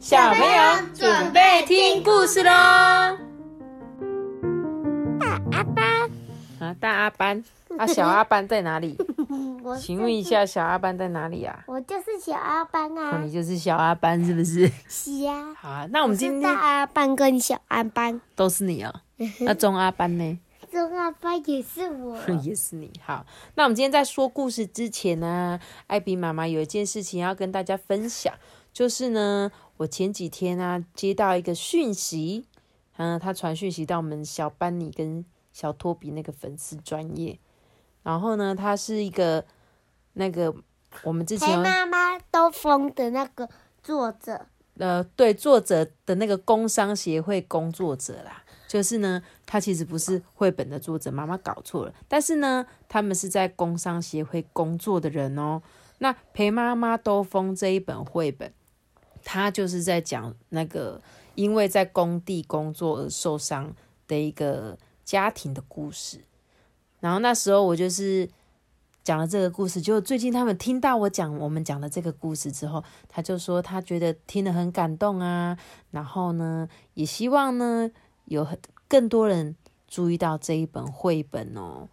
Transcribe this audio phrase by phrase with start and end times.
[0.00, 2.50] 小朋友准备听故事喽！
[5.20, 6.10] 大阿班
[6.58, 7.44] 啊，大阿班，
[7.76, 8.96] 啊，小阿班在哪里？
[9.62, 11.62] 我请问一下，小阿班在哪里啊？
[11.66, 14.72] 我就是小阿班哦，啊你，就是小阿班是不是？
[14.88, 18.94] 是啊，好啊，那我我们今天大阿班跟小阿班，都是你哦。
[19.40, 20.38] 那中阿班呢？
[20.72, 22.16] 中阿班也是我。
[22.42, 22.90] 也是你。
[23.04, 28.32] 好，那我们今天在说故事之前呢，艾比妈妈有一件事情要跟大家分享，
[28.72, 32.44] 就是呢，我前几天啊接到一个讯息，
[32.98, 37.38] 嗯，他传讯息到我们小班尼跟小托比那个粉丝专业，
[38.02, 39.42] 然后呢，他是一个
[40.12, 40.54] 那个
[41.02, 43.48] 我们之前陪妈妈兜风的那个
[43.82, 44.44] 作者，
[44.76, 51.94] 呃，对作者的那个工商协会工作者啦，就是呢，他其实不是绘本的作者，妈妈搞错了。
[52.06, 55.62] 但是呢，他们是在工商协会工作的人哦。
[56.00, 58.52] 那陪妈妈兜风这一本绘本，
[59.24, 61.00] 他就是在讲那个
[61.34, 63.72] 因为在工地工作而受伤
[64.06, 66.20] 的一个家庭的故事。
[67.00, 68.28] 然后那时候我就是
[69.02, 75.56] 讲了这个故事，就最近他们听到我讲我们讲的这个故事之后，他就说他觉得听得很感动啊，
[75.90, 77.90] 然后呢，也希望呢
[78.26, 79.56] 有很更多人
[79.88, 81.88] 注意到这一本绘本哦。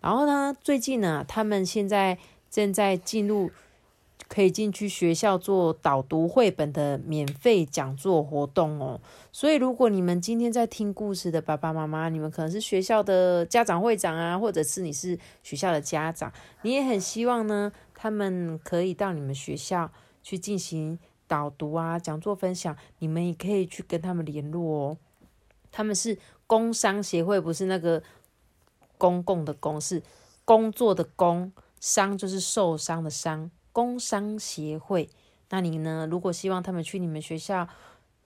[0.00, 2.18] 然后呢，最近呢，他们现在
[2.50, 3.50] 正在进入
[4.28, 9.00] 可以进去学校做导读绘本的免费讲座活动哦。
[9.32, 19.90] 所以，如果你们今天在听故事的爸爸妈妈，你们可能是学校的家长会长啊，或者是你是学校的家长，你也很希望呢，他们可以到你们学校
[20.22, 24.96] 去进行导读啊、讲座分享，你们也可以去跟他们联络哦。
[25.70, 28.02] 他们是工商协会，不是那个
[28.96, 30.02] 公共的公，是
[30.44, 35.10] 工作的工，商就是受伤的伤，工商协会。
[35.50, 36.08] 那你呢？
[36.10, 37.68] 如果希望他们去你们学校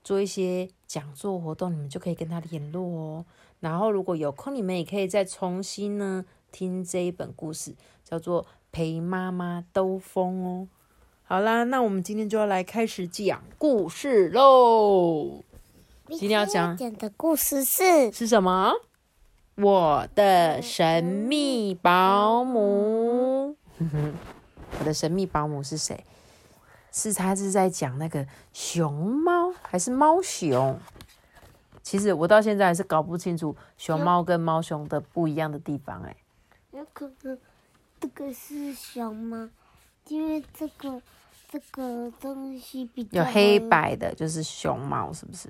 [0.01, 3.25] 做一些讲座活动，你们就可以跟他联络哦。
[3.59, 7.75] 然后如果有空，你们也可以再重新呢听这一本故事，
[8.05, 10.67] 叫做《陪妈妈兜风》哦。
[11.23, 15.43] 好啦，那我们今天就要来开始讲故事喽。
[16.07, 18.71] 今天要讲讲的故事是是什么？
[19.57, 23.57] 我的神秘保姆。
[24.81, 26.03] 我的神秘保姆是谁？
[26.91, 30.79] 是他是在讲那个熊猫还是猫熊？
[31.83, 36.15] 其实我到现在还是搞不清楚熊猫跟猫熊的不一样的地方、哎，
[36.71, 37.37] 有可能
[37.99, 39.47] 这个是熊猫，
[40.07, 40.99] 因为这个
[41.47, 45.47] 这个东西比较有黑白的，就是熊猫，是不是？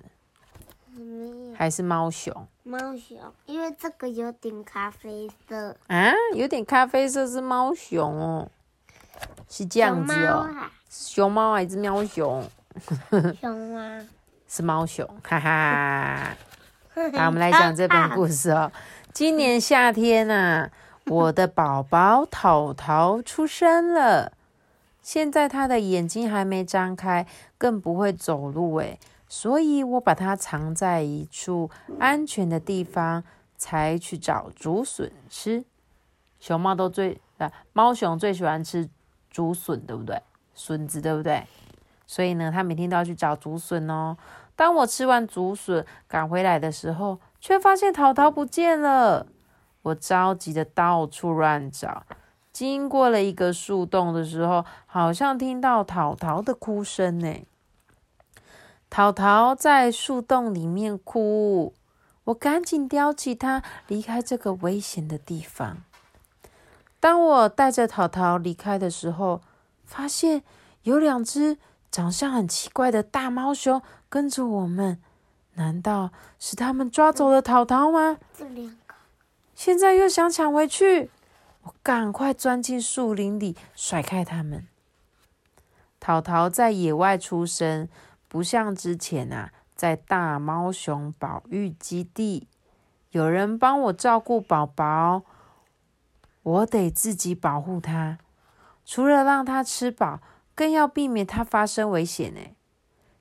[1.55, 5.77] 还是猫熊猫熊，因为这个有点咖啡色。
[5.87, 6.11] 啊？
[6.35, 8.51] 有点咖啡色是猫熊哦，
[9.49, 10.47] 是这样子哦。
[10.47, 12.43] 熊猫啊，熊猫还是喵熊？
[13.39, 14.05] 熊猫。
[14.47, 16.35] 是猫熊，哈哈。
[16.93, 18.69] 好，我们来讲这本故事哦。
[19.13, 20.69] 今年夏天啊，
[21.05, 24.33] 我的宝宝淘淘出生了。
[25.01, 27.25] 现在他的眼睛还没张开，
[27.57, 33.23] 更不会走路诶，所以我把它藏在一处安全的地方，
[33.57, 35.63] 才去找竹笋吃。
[36.39, 38.89] 熊猫都最啊，猫熊最喜欢吃
[39.31, 40.21] 竹笋，对不对？
[40.53, 41.47] 笋子，对不对？
[42.05, 44.17] 所以呢，他每天都要去找竹笋哦。
[44.55, 49.25] 当我吃完竹笋赶回来的时候，却发现淘淘不见了。
[49.83, 52.03] 我着急的到处乱找，
[52.51, 57.33] 经过了一个树洞的时候，好像听到淘淘的哭声呢。
[58.89, 61.73] 淘淘在树洞里面哭，
[62.25, 65.77] 我赶紧叼起它，离开这个危险的地方。
[67.01, 69.41] 当我带着淘淘离开的时候，
[69.83, 70.43] 发现
[70.83, 71.57] 有两只
[71.91, 75.01] 长相很奇怪的大猫熊跟着我们，
[75.55, 78.17] 难道是他们抓走了淘淘吗？
[78.37, 78.95] 这两个
[79.55, 81.09] 现在又想抢回去，
[81.63, 84.67] 我赶快钻进树林里，甩开他们。
[85.99, 87.89] 淘淘在野外出生，
[88.27, 92.47] 不像之前啊，在大猫熊保育基地，
[93.09, 95.23] 有人帮我照顾宝宝，
[96.43, 98.17] 我得自己保护它。
[98.85, 100.19] 除了让它吃饱，
[100.55, 102.39] 更要避免它发生危险呢。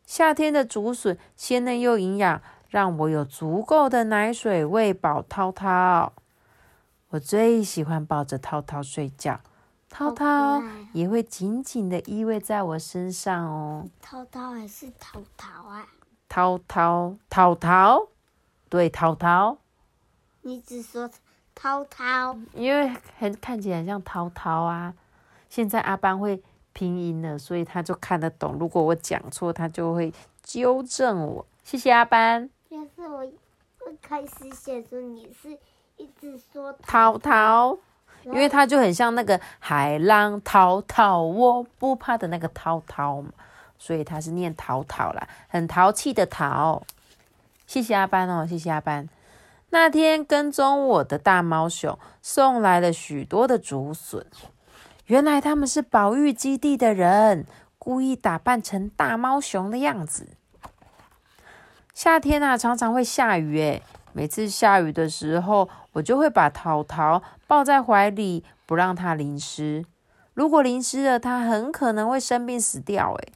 [0.07, 6.13] 夏天的竹笋鲜嫩又营养，让我有足够的奶水喂饱涛涛。
[7.11, 9.41] 我最喜欢抱着涛涛睡觉，
[9.89, 10.63] 涛涛
[10.93, 13.89] 也会紧紧的依偎在我身上哦。
[14.01, 15.87] 涛涛还是淘淘啊？
[16.29, 18.09] 涛涛，涛涛，
[18.69, 19.59] 对，涛涛，
[20.43, 21.11] 你只说
[21.55, 24.95] 涛涛，因为很看起来很像涛涛啊。
[25.49, 26.41] 现在阿班会
[26.73, 28.57] 拼音了，所以他就看得懂。
[28.59, 30.13] 如果我讲错，他就会
[30.43, 32.49] 纠正我，谢谢阿班。
[32.71, 33.33] 但是我一
[34.01, 35.59] 开始写的你是
[35.97, 37.77] 一直说涛涛，
[38.25, 43.33] 因为他就很像那个海浪滔滔，我不怕的那个滔滔嘛，
[43.77, 46.83] 所以他是念淘淘啦，很淘气的淘。
[47.67, 49.09] 谢谢阿班哦，谢谢阿班。
[49.73, 54.27] 那天跟踪我的大猫熊送来了许多的竹笋，
[55.07, 57.47] 原来他们是保育基地的人，
[57.79, 60.31] 故意打扮成大猫熊的样子。
[61.95, 63.83] 夏天啊，常常会下雨，诶，
[64.13, 69.85] 每次下雨的时候，我就会把淘淘抱在怀里，不让它淋湿。
[70.35, 73.33] 如果淋湿了，它很可能会生病死掉，诶。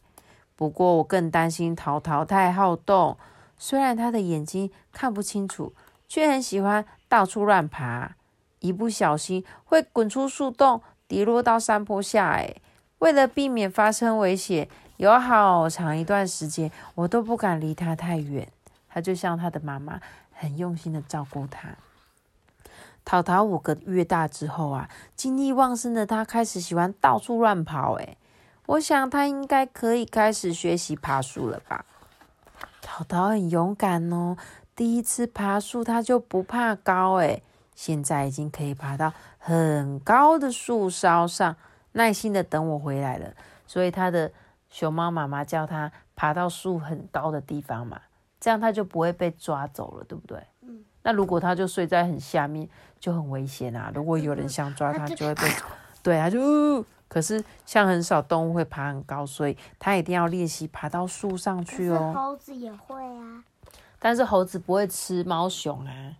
[0.56, 3.16] 不过我更担心淘淘太好动，
[3.56, 5.72] 虽然它的眼睛看不清楚。
[6.08, 8.16] 却很喜欢到处乱爬，
[8.60, 12.30] 一不小心会滚出树洞，跌落到山坡下。
[12.30, 12.54] 哎，
[12.98, 18.48] 为了避免发生危险，有好长一段时间我都不敢离他太远。
[18.88, 20.00] 他就像他的妈妈，
[20.32, 21.70] 很用心的照顾他。
[23.04, 27.94] 淘淘五个月大之后啊，精力旺盛的他开始喜欢到处乱跑。
[27.94, 28.16] 哎，
[28.66, 31.84] 我想他应该可以开始学习爬树了吧？
[32.80, 34.36] 淘淘很勇敢哦。
[34.74, 37.42] 第一次爬树，它就不怕高诶，
[37.74, 41.56] 现在已经可以爬到很高的树梢上，
[41.92, 43.32] 耐心的等我回来了。
[43.66, 44.30] 所以它的
[44.68, 48.00] 熊猫妈妈叫它爬到树很高的地方嘛，
[48.40, 50.38] 这样它就不会被抓走了，对不对？
[50.62, 50.84] 嗯。
[51.02, 52.68] 那如果它就睡在很下面，
[52.98, 53.92] 就很危险啊！
[53.94, 55.42] 如果有人想抓它，就会被，
[56.02, 56.84] 对，它就。
[57.06, 62.12] 可是像很少动物会爬很高，所以它一定要练习爬到树上去哦。
[62.12, 63.44] 猴子也会啊。
[64.04, 66.14] 但是猴子不会吃猫熊啊，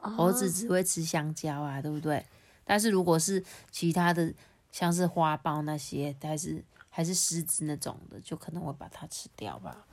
[0.00, 2.24] 猴子只会吃香蕉啊，对不对？
[2.64, 3.42] 但是如果是
[3.72, 4.32] 其他的，
[4.70, 9.84] 像是花豹那些，还是还是狮子那种的，就可能会把它吃掉吧。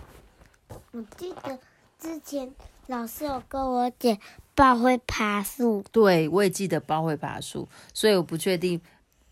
[0.91, 1.57] 我记得
[1.97, 2.53] 之前
[2.85, 4.15] 老师有跟我讲，
[4.53, 5.83] 豹会爬树。
[5.91, 8.79] 对，我也记得豹会爬树，所以我不确定，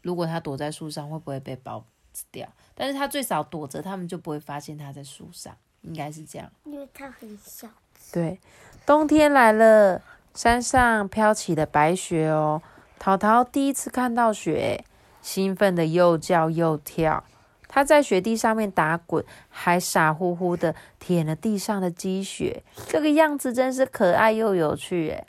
[0.01, 2.51] 如果它躲在树上，会不会被豹吃掉？
[2.73, 6.51] 但是它最少躲着，他们就不会发现它在树上，应该是这样。
[6.63, 7.69] 因为它很小。
[8.11, 8.39] 对，
[8.85, 10.01] 冬天来了，
[10.33, 12.61] 山上飘起了白雪哦。
[12.97, 14.83] 淘淘第一次看到雪，
[15.21, 17.23] 兴奋的又叫又跳。
[17.67, 25.23] 他在雪地上面打滚，还傻乎乎的舔了地上的积雪，这个样子真是可爱又有趣诶。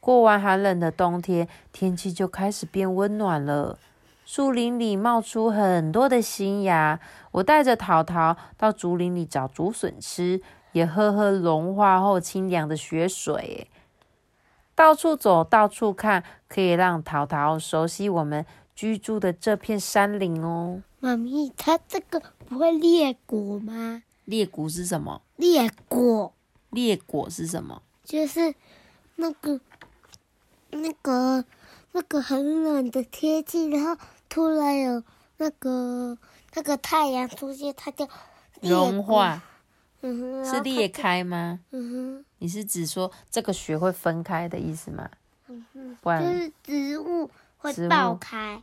[0.00, 3.78] 过完寒冷的冬天，天气就开始变温暖了。
[4.24, 6.98] 树林里冒出很多的新芽，
[7.30, 10.42] 我带着淘淘到竹林里找竹笋吃。
[10.72, 13.68] 也喝喝融化后清凉的雪水，
[14.74, 20.82] 到处走，到处看，可以让淘淘熟悉我们居住的这片山林哦。
[21.00, 24.02] 妈咪，它这个不会裂果吗？
[24.24, 25.22] 裂谷是什么？
[25.36, 26.32] 裂果。
[26.70, 27.82] 裂果是什么？
[28.04, 28.54] 就是
[29.16, 29.60] 那个、
[30.70, 31.44] 那个、
[31.92, 35.02] 那个很冷的天气，然后突然有
[35.38, 36.16] 那个、
[36.54, 38.06] 那个太阳出现，它就
[38.60, 39.42] 融化。
[40.02, 41.60] 嗯是裂开吗？
[41.70, 45.08] 嗯哼，你是指说这个雪会分开的意思吗？
[45.48, 48.62] 嗯哼，就是植物会爆开，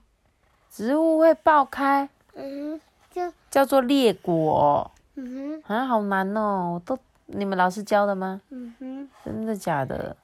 [0.72, 2.82] 植物会爆开，嗯哼，
[3.12, 4.90] 就叫做裂果。
[5.16, 8.42] 嗯哼，啊，好难哦，都你们老师教的吗？
[8.50, 10.16] 嗯哼，真的假的？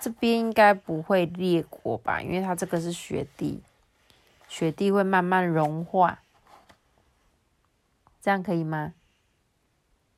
[0.00, 2.22] 这边应该不会裂果吧？
[2.22, 3.60] 因为它这个是雪地，
[4.48, 6.20] 雪地会慢慢融化，
[8.22, 8.94] 这样可以吗？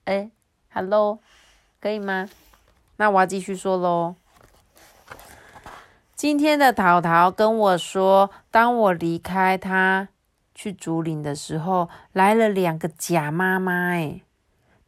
[0.05, 0.31] 哎
[0.73, 1.21] ，Hello，
[1.81, 2.29] 可以吗？
[2.97, 4.17] 那我要继续说喽。
[6.17, 10.09] 今天的淘淘跟我说，当我离开他
[10.55, 13.91] 去竹林的时候，来了两个假妈妈。
[13.91, 14.23] 哎，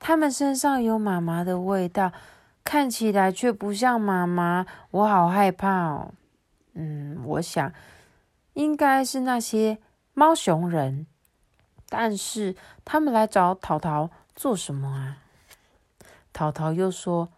[0.00, 2.10] 他们身上有妈妈的味道，
[2.64, 6.12] 看起来却不像妈妈，我好害怕哦。
[6.72, 7.72] 嗯，我想
[8.54, 9.78] 应该是那些
[10.12, 11.06] 猫熊人，
[11.88, 14.10] 但是他们来找淘淘。
[14.34, 15.18] 做什么啊？
[16.32, 17.28] 淘淘又说：“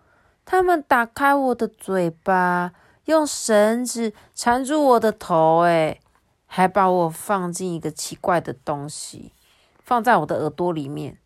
[0.47, 2.73] 他们打开我的嘴巴，
[3.05, 6.01] 用绳子缠住我的头，哎，
[6.47, 9.35] 还把我放进一个奇怪的东西，
[9.79, 11.19] 放在我的耳朵里面，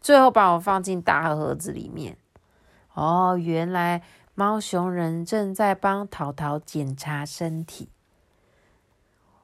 [0.00, 2.18] 最后把我放进大盒子里面。
[2.94, 4.02] 哦，原来
[4.34, 7.88] 猫熊人正在帮淘淘检查身体。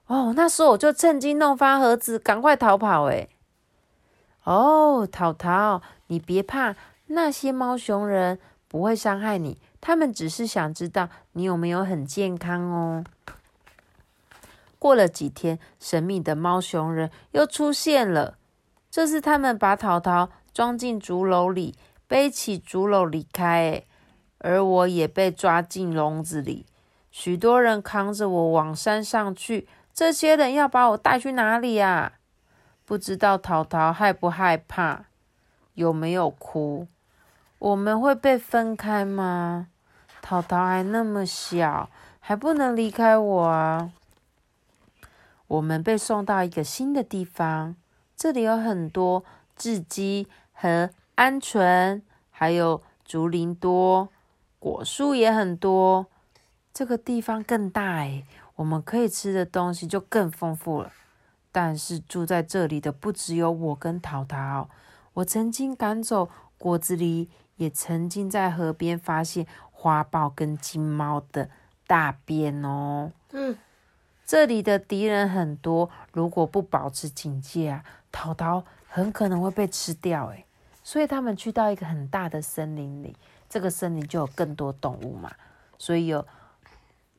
[0.07, 3.29] 哦，那时候我就趁机弄翻盒子，赶快逃跑，哎。”
[4.45, 6.75] 哦，淘淘，你别怕，
[7.07, 13.05] 那些猫熊人不会伤害你，他们只是想知道你有没有很健康哦。
[14.79, 18.39] 过了几天，神秘的猫熊人又出现了，
[18.91, 21.75] 这次他们把淘淘装进竹篓里，
[22.09, 23.83] 背起竹篓离开。
[24.43, 26.65] 而我也被抓进笼子里，
[27.11, 29.69] 许多人扛着我往山上去。
[29.93, 32.15] 这些人要把我带去哪里呀？
[32.91, 35.05] 不知道淘淘害不害怕，
[35.75, 36.89] 有没有哭？
[37.61, 39.69] 我们会被分开吗？
[40.21, 43.93] 淘淘还那么小，还不能离开我啊！
[45.47, 47.77] 我们被送到一个新的地方，
[48.17, 49.25] 这里有很多
[49.57, 54.09] 雉鸡和鹌鹑，还有竹林多。
[54.59, 56.09] 果树也很多，
[56.75, 60.91] 这个地方更大诶，我们可以吃的东西就更丰富了。
[61.53, 64.69] 但是住在这里的不只有我跟淘淘，
[65.15, 66.29] 我曾经赶走
[66.59, 71.51] 果子狸，也曾经在河边发现花豹跟金猫的
[71.87, 73.13] 大便哦。
[73.33, 73.57] 嗯，
[74.25, 80.45] 这里的敌人很多，如果不保持警戒啊，淘淘很可能会被吃掉诶。
[80.83, 83.17] 所以他们去到一个很大的森林里。
[83.49, 85.33] 这个森林就有更多动物嘛，
[85.77, 86.25] 所以有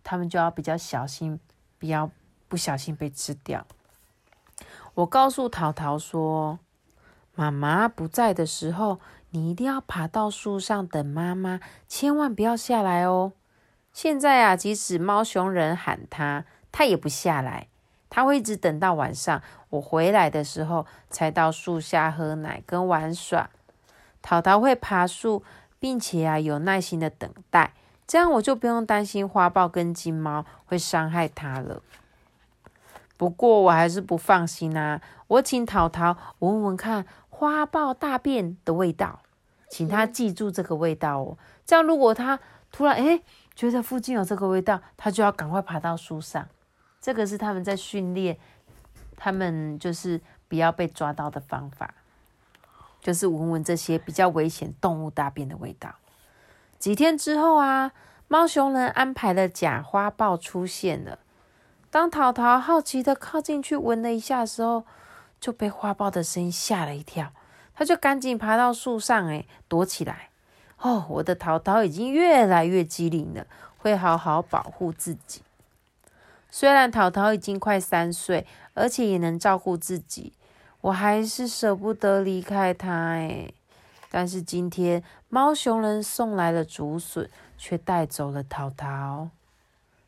[0.01, 1.37] 他们就要比较小心，
[1.77, 2.09] 不要
[2.47, 3.67] 不小心被吃掉。
[4.93, 6.59] 我告诉淘淘说
[7.35, 13.33] ：“妈妈不在的时候，你一定要爬到树上等妈妈，千万不要下来哦。”
[13.93, 17.67] 现在啊，即使猫熊人喊他，他也不下来，
[18.09, 23.49] 他会一直等到晚上我回来的时候，才到树下喝奶跟玩耍。
[24.21, 25.43] 淘淘会爬树。
[25.81, 27.73] 并且啊，有耐心的等待，
[28.05, 31.81] 这样我就不用担心花豹跟金猫会伤害它了。
[33.21, 39.19] 不过我还是不放心啊，我请淘淘闻闻看花豹大便的味道，
[39.69, 41.37] 请他记住这个味道哦。
[41.63, 42.39] 这样如果他
[42.71, 43.21] 突然诶
[43.53, 46.47] 觉得附近有这个味道，他就要赶快爬到树上。
[46.99, 48.39] 这个是他们在训练
[49.15, 51.93] 他们，就是不要被抓到的方法。
[53.01, 55.93] 就是闻闻这些比较危险动物大便的味道。
[56.79, 57.91] 几天之后啊，
[58.27, 61.19] 猫熊人安排了假花豹出现了。
[61.91, 64.85] 当淘淘好奇的靠近去闻了一下的时候，
[65.41, 67.33] 就被花豹的声音吓了一跳。
[67.75, 70.29] 他就赶紧爬到树上，哎，躲起来。
[70.77, 73.45] 哦，我的淘淘已经越来越机灵了，
[73.77, 75.41] 会好好保护自己。
[76.49, 80.33] 虽然淘淘已经快三岁，而且也能照顾自己。
[80.81, 83.51] 我还是舍不得离开它哎，
[84.09, 89.29] 但是今天猫熊人送来了竹笋，却带走了淘淘。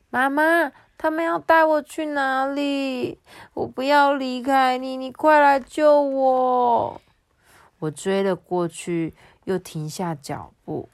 [0.09, 0.71] 妈妈，
[1.03, 3.19] 他们要带我去哪里？
[3.55, 7.01] 我不要离开你，你快来救我！
[7.79, 10.87] 我追了过去，又停下脚步。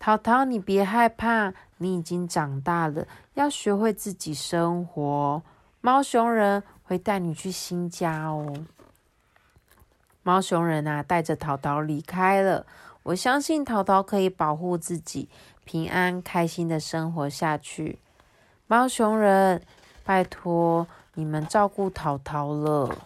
[0.00, 5.40] 淘淘，你别害怕，你已经长大了，要学会自己生活。
[5.80, 8.52] 猫熊人会带你去新家哦。
[10.24, 12.66] 猫熊人啊，带着淘淘离开了。
[13.04, 15.28] 我相信淘淘可以保护自己，
[15.64, 18.00] 平安开心的生活下去。
[18.70, 19.60] 猫熊人，
[20.04, 22.96] 拜托你们照顾淘淘了。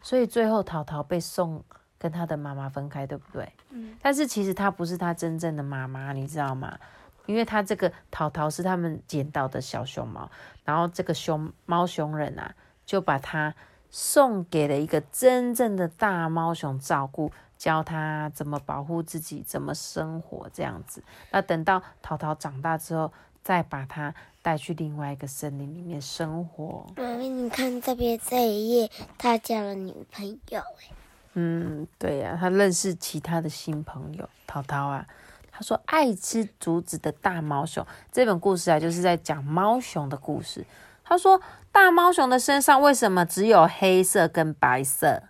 [0.00, 1.62] 所以最后淘淘被送
[1.98, 3.52] 跟他的妈妈分开，对不对？
[3.68, 3.94] 嗯。
[4.00, 6.78] 但是其实他不是他真正的妈妈，你知道吗？
[7.26, 10.30] 因为他这个淘淘是他们捡到的小熊猫，
[10.64, 12.54] 然后这个熊猫熊人啊，
[12.86, 13.54] 就把它。
[13.92, 21.02] 送给了一个真正的大猫熊照顾，教它怎么保护自己，怎么生活这样子。
[21.32, 23.12] 那等到淘淘长大之后，
[23.42, 26.86] 再把它带去另外一个森林里面生活。
[26.96, 30.90] 妈咪，你看这边这一页，他交了女朋友哎。
[31.34, 34.28] 嗯，对呀，他认识其他的新朋友。
[34.46, 35.06] 淘淘啊，
[35.50, 40.64] 他说爱吃竹子的大猫熊这本故事啊，就是在讲猫熊的故事。
[41.04, 41.40] 他说。
[41.72, 45.22] 大猫熊的身上为什么只有黑色跟白色？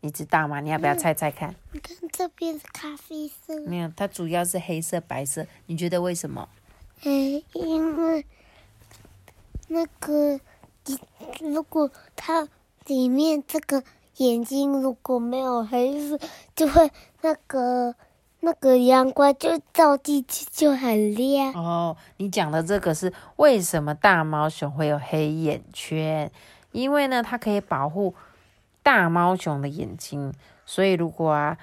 [0.00, 0.60] 你知道吗？
[0.60, 1.54] 你要不要猜猜看？
[1.72, 3.58] 你看这边是咖啡色。
[3.66, 5.46] 没有，它主要是黑色、白色。
[5.64, 6.46] 你觉得为什么？
[7.04, 8.26] 嗯，因为
[9.68, 10.40] 那个，
[11.40, 12.48] 如果它
[12.86, 13.82] 里面这个
[14.16, 16.18] 眼睛如果没有黑色，
[16.54, 16.90] 就会
[17.22, 17.94] 那个。
[18.40, 21.96] 那个阳光就照进去就很亮哦。
[22.18, 26.30] 你讲的这个是为什么大猫熊会有黑眼圈？
[26.70, 28.14] 因为呢，它可以保护
[28.80, 30.32] 大猫熊的眼睛，
[30.64, 31.58] 所以如果啊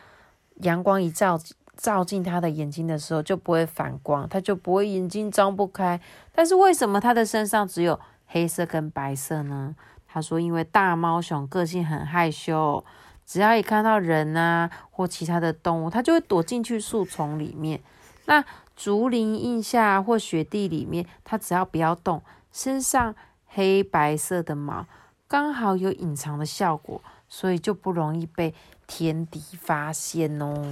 [0.63, 1.39] 阳光一照
[1.77, 5.99] 照进它的眼睛的时候，就不会反光，它就不会眼睛张不开。
[6.33, 9.75] 但是为什么它的身上只有黑色跟白色呢？
[10.07, 12.83] 他说，因为大猫熊个性很害羞。
[13.25, 17.81] 只要一看到人啊或其他的动物，它就会躲进去树丛里面。
[18.25, 23.15] 那竹林荫下或雪地里面，它只要不要动，身上
[23.47, 24.85] 黑白色的毛
[25.27, 28.53] 刚好有隐藏的效果，所以就不容易被
[28.85, 30.71] 天敌发现哦。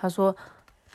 [0.00, 0.36] 他说。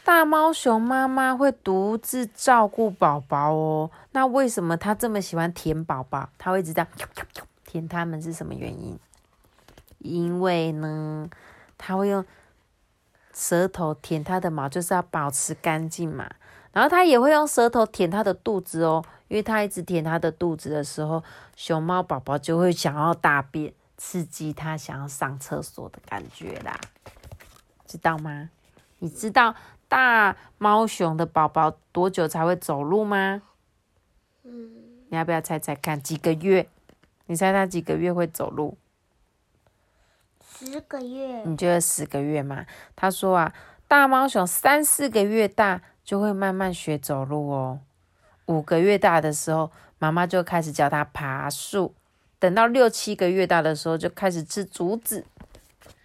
[0.06, 6.28] 大猫熊妈妈会独自照顾宝宝哦，那为什么它这么喜欢舔宝宝？
[6.38, 6.86] 它会知道
[7.64, 9.00] 舔它们是什么原因？
[10.00, 11.30] 因为呢，
[11.78, 12.26] 它会用
[13.34, 16.30] 舌头舔它的毛，就是要保持干净嘛。
[16.74, 21.24] 然后它也会用舌头舔它的肚子哦，因为它一直舔它的肚子的时候，
[21.56, 26.78] 熊猫宝宝就会想要大便，刺激它想要上厕所的感觉啦，
[27.88, 28.50] 知道吗？
[29.04, 29.54] 你知道？
[29.90, 33.42] 大猫熊的宝宝多久才会走路吗？
[34.44, 34.72] 嗯，
[35.10, 36.02] 你要不要猜猜看？
[36.02, 36.70] 几个月？
[37.26, 38.78] 你猜它几个月会走路？
[40.42, 41.44] 十个月。
[41.44, 42.66] 你觉得十个月吗？
[42.96, 43.54] 他说啊，
[43.90, 47.82] 大猫熊三四个月大就会慢慢学走路哦。
[48.46, 49.70] 五个月大的时候，
[50.00, 51.94] 妈妈就开始教它爬树。
[52.40, 55.26] 等到六七个月大的时候，就开始吃竹子。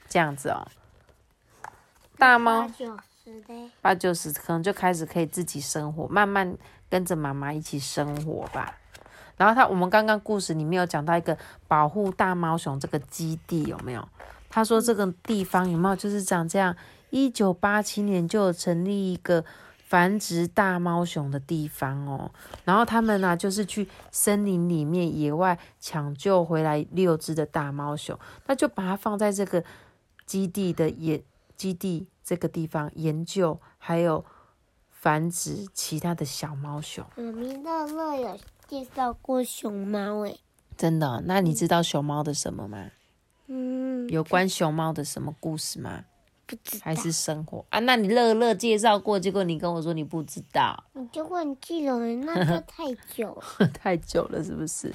[0.09, 0.67] 这样子哦，
[2.19, 2.69] 大猫。
[3.81, 6.57] 八九十可能就开始可以自己生活，慢慢
[6.89, 8.75] 跟着妈妈一起生活吧。
[9.37, 11.37] 然后他，我们刚刚故事里面有讲到一个
[11.69, 14.09] 保护大猫熊这个基地有没有？
[14.49, 16.75] 他说这个地方有没有就是长这样？
[17.11, 19.45] 一九八七年就有成立一个
[19.77, 22.31] 繁殖大猫熊的地方哦。
[22.65, 29.63] 然后他们呢就是去森林里面野外抢救回来六只的大猫熊，那就把它放在这个
[30.25, 31.23] 基地的野
[31.59, 32.09] 基地。
[32.25, 34.23] 这个地方研究还有
[34.91, 37.03] 繁殖其他的小猫熊。
[37.17, 40.39] 我们乐乐有介绍过熊猫诶，
[40.77, 41.23] 真的？
[41.25, 42.91] 那你知道熊猫的什么吗？
[43.47, 46.05] 嗯，有关熊猫的什么故事吗？
[46.47, 46.85] 不知道。
[46.85, 47.79] 还是生活啊？
[47.79, 51.99] 那你乐乐介绍过，结果你跟我说你不知道，你就忘记了？
[52.17, 54.95] 那就太久了， 太久了，是不是？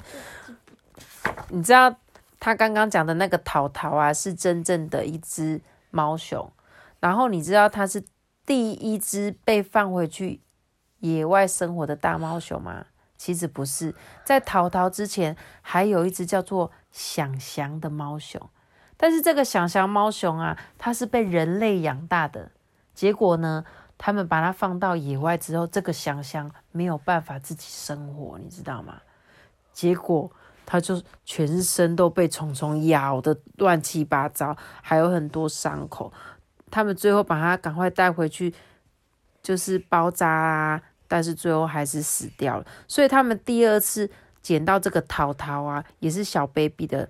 [1.48, 1.92] 你知道
[2.38, 5.60] 他刚刚讲的那个淘淘啊，是真正的一只
[5.94, 6.52] 猫熊。
[6.98, 8.04] 然后你知道它是
[8.44, 10.42] 第一只被放回去
[10.98, 12.86] 野外生活的大猫熊吗？
[13.16, 18.50] 其实不是，在淘淘之前还有一只叫做想翔的猫熊，
[18.96, 22.50] 但是这个想翔猫熊啊，它是被人类养大的，
[22.92, 23.64] 结果呢，
[23.96, 29.00] 他们把它放到野外之后，这个想翔没有办法自己生活，你知道吗？
[29.72, 30.30] 结果
[30.66, 36.12] 它就全身都被虫虫咬的乱七八糟，还有很多伤口。
[36.70, 38.52] 他们最后把它赶快带回去，
[39.42, 42.66] 就是包扎啊，但是最后还是死掉了。
[42.88, 44.10] 所以他们第二次
[44.42, 47.08] 捡到这个淘淘啊，也是小 baby 的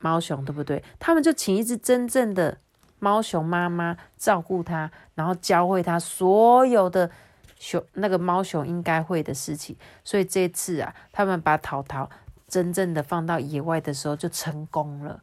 [0.00, 0.82] 猫熊，对不对？
[0.98, 2.58] 他们就请一只真正的
[2.98, 7.10] 猫熊妈妈照顾它，然后教会它所有的
[7.58, 9.76] 熊那个猫熊应该会的事情。
[10.02, 12.10] 所以这次啊，他们把淘淘
[12.48, 15.22] 真正的放到野外的时候就成功了。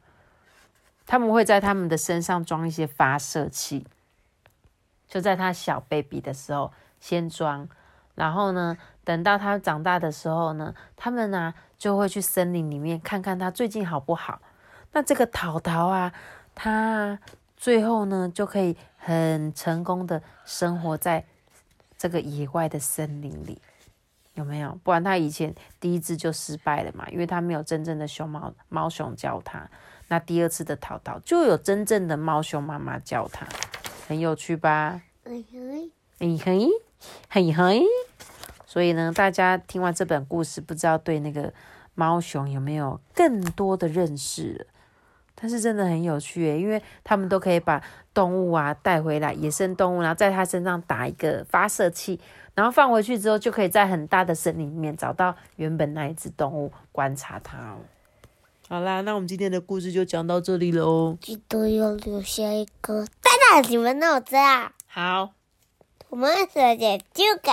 [1.05, 3.85] 他们会在他们的身上装一些发射器，
[5.07, 7.67] 就在他小 baby 的时候先装，
[8.15, 14.41] 然后呢，等到他长大的时候呢，他们呢就会去森林里面看看他最近好不好。
[14.93, 16.13] 那这个淘淘啊，
[16.55, 17.19] 他
[17.57, 21.25] 最后呢就可以很成功的生活在
[21.97, 23.61] 这个野外的森林里，
[24.35, 24.79] 有没有？
[24.83, 29.69] 不然他以前第一次就失败了嘛，因为他没有真正的熊猫猫熊教他。
[30.07, 33.47] 那第二次的淘淘就有真正的猫熊妈妈教他，
[34.07, 35.01] 很有趣吧？
[35.23, 36.67] 嘿嘿，嘿嘿，
[37.29, 37.83] 嘿嘿。
[38.65, 41.53] 所以呢，大家听完这本故事，不知道对那个
[41.93, 44.67] 猫熊有没有更多的认识？
[45.35, 52.19] 但是真的很有趣诶，因为他们都可以把动物啊带回来，野生动物，然后在它身上打一个发射器，
[52.53, 57.77] 然后放回去之后，就可以在很大的森林里面找到原本那一只动物，观察它哦。
[58.69, 61.17] 好啦，那我们今天的故事就讲到这里喽。
[61.21, 64.71] 记得要留下一个大大你们脑子啊！
[64.87, 65.31] 好，
[66.09, 67.51] 我们小姐就改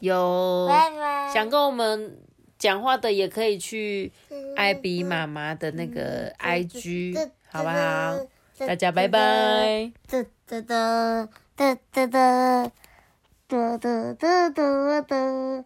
[0.00, 1.32] 有，拜拜。
[1.34, 2.16] 想跟我们
[2.58, 4.10] 讲话的也可以去
[4.56, 8.18] 艾比妈妈的那个 IG，好不好？
[8.66, 9.92] 大家拜拜。
[10.08, 12.70] 哒哒哒哒哒哒
[13.46, 15.64] 哒哒哒哒哒。